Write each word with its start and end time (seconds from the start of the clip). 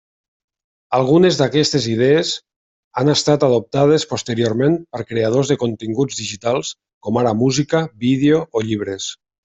Algunes 0.99 1.35
d'aquestes 1.41 1.85
idees 1.91 2.31
han 3.03 3.13
estat 3.15 3.45
adoptades 3.49 4.07
posteriorment 4.15 4.81
per 4.97 5.05
creadors 5.13 5.55
de 5.55 5.61
continguts 5.67 6.21
digitals 6.25 6.77
com 7.09 7.21
ara 7.25 7.39
música, 7.47 7.85
vídeo 8.09 8.45
o 8.61 8.69
llibres. 8.71 9.17